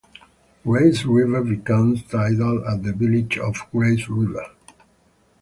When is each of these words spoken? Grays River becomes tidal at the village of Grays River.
Grays 0.63 1.05
River 1.05 1.43
becomes 1.43 2.01
tidal 2.01 2.67
at 2.67 2.81
the 2.81 2.91
village 2.91 3.37
of 3.37 3.53
Grays 3.71 4.09
River. 4.09 4.47